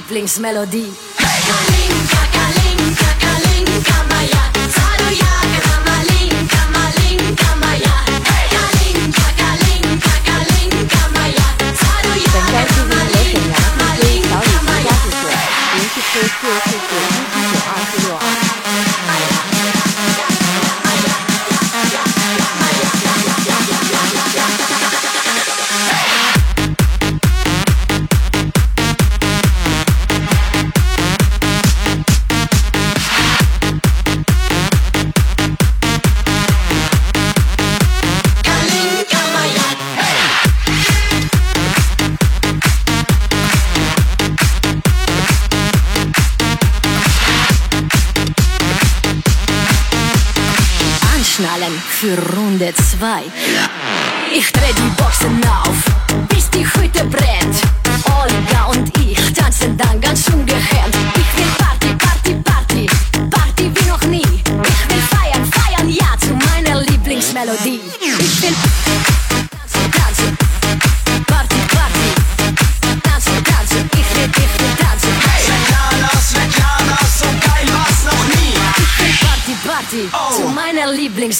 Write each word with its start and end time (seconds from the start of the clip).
Lieblingsmelodie. 0.00 0.94
Kalinka, 1.18 2.29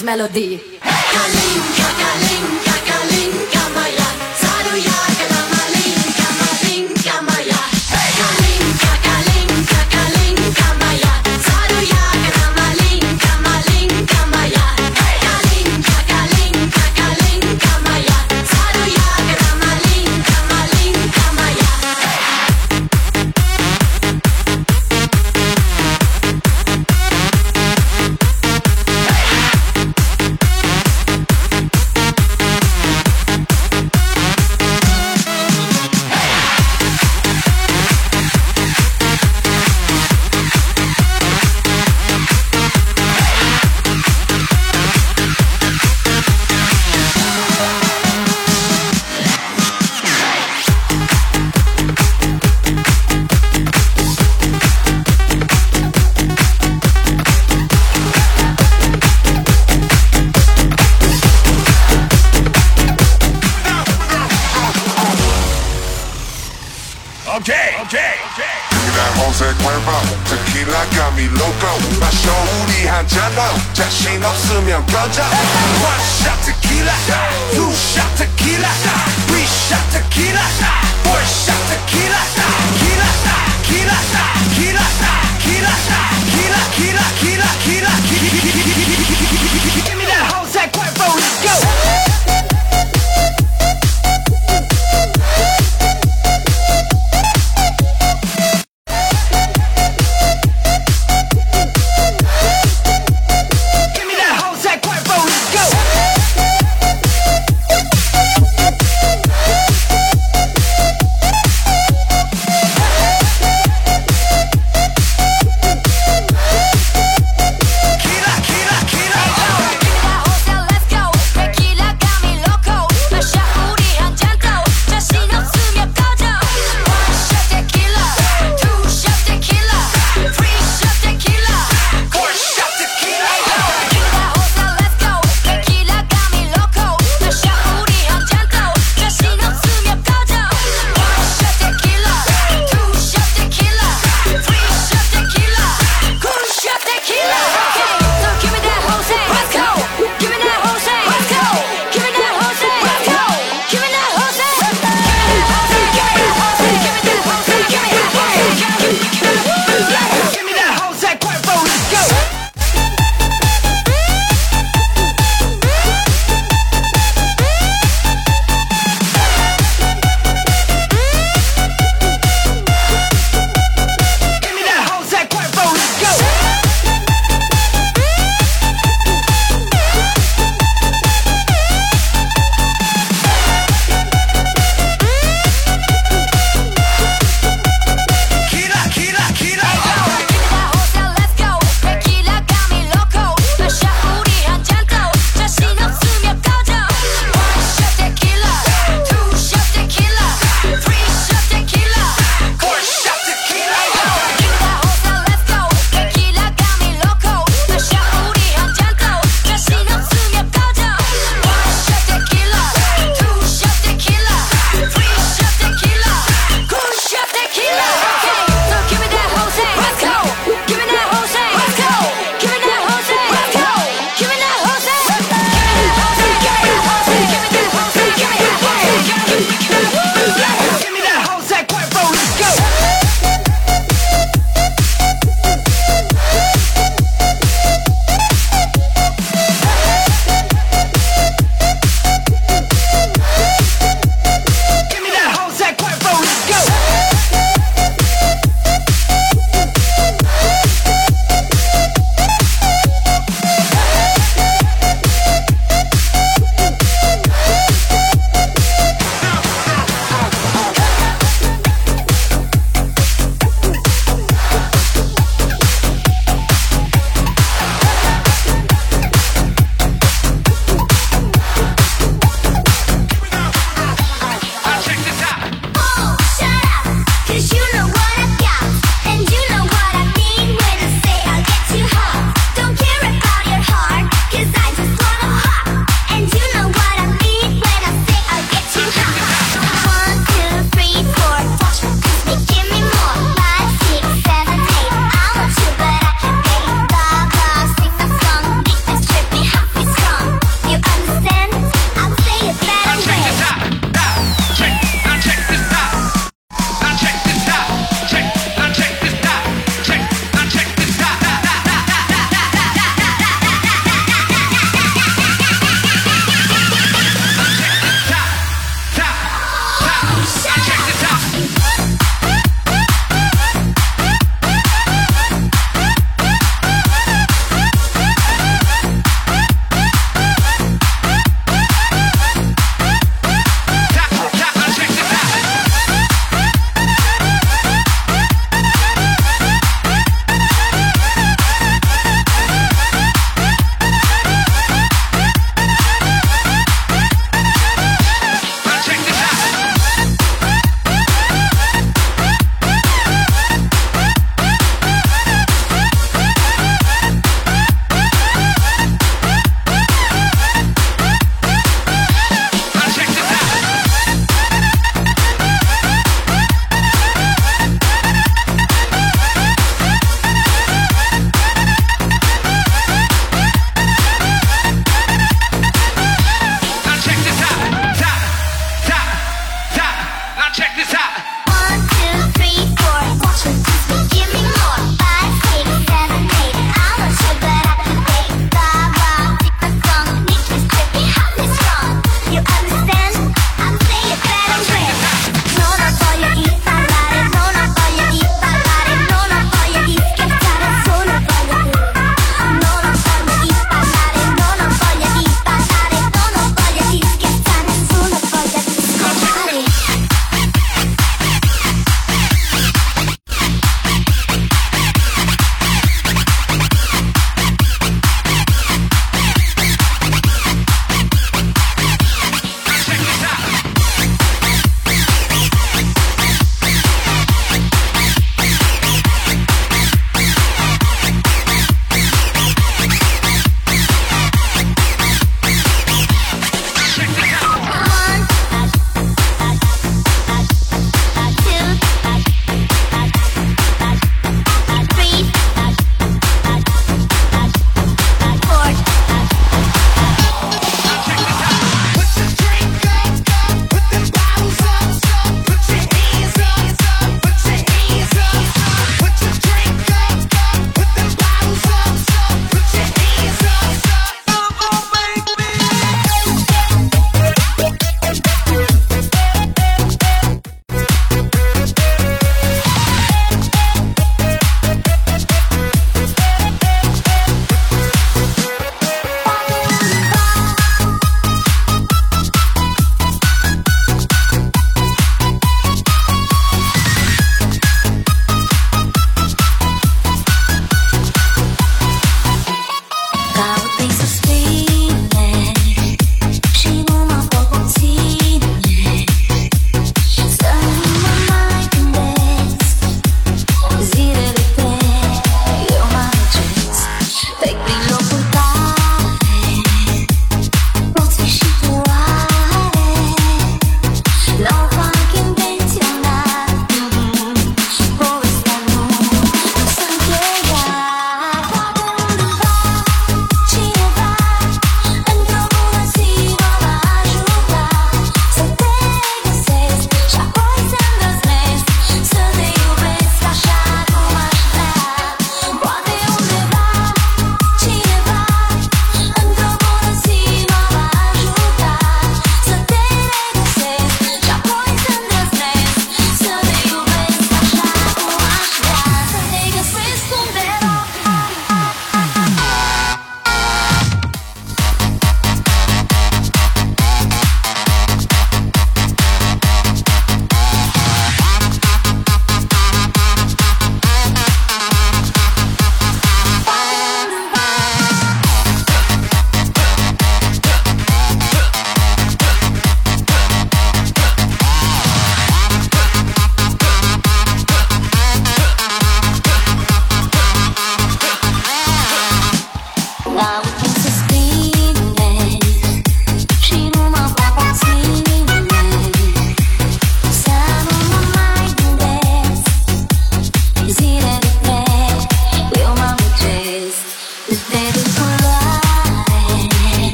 Lieblingsmelodie. 0.00 0.89